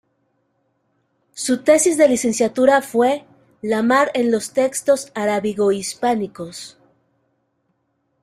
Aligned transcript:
Su 1.35 1.61
tesis 1.61 1.95
de 1.95 2.09
licenciatura 2.09 2.81
fue 2.81 3.23
"La 3.61 3.83
mar 3.83 4.09
en 4.15 4.31
los 4.31 4.51
textos 4.51 5.11
arábigo-hispánicos. 5.13 6.79